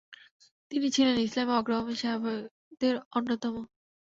[0.71, 3.55] তিনি ছিলেন ইসলামে অগ্রগামী সাহাবীদের অন্যতম।